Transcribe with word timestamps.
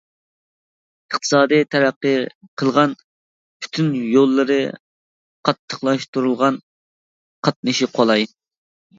ئىقتىسادىي 1.15 1.65
تەرەققىي 1.73 2.15
قىلغان، 2.61 2.95
پۈتۈن 3.65 3.91
يوللىرى 4.13 4.57
قاتتىقلاشتۇرۇلغان، 5.49 6.57
قاتنىشى 7.49 7.89
قولاي. 7.99 8.27